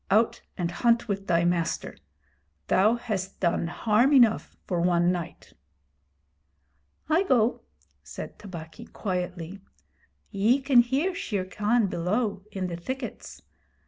[0.09, 1.95] 'Out and hunt with thy master.
[2.69, 5.53] Thou hast done harm enough for one night.'
[7.07, 7.61] 'I go,'
[8.01, 9.59] said Tabaqui, quietly.
[10.31, 13.43] 'Ye can hear Shere Khan below in the thickets.